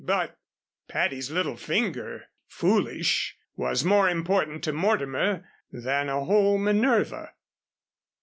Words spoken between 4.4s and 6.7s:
to Mortimer than a whole